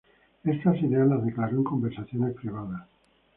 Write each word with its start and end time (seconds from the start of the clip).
Estas 0.43 0.81
ideas 0.81 1.07
las 1.07 1.23
declaró 1.23 1.57
en 1.57 1.63
conversaciones 1.63 2.33
privadas. 2.33 2.87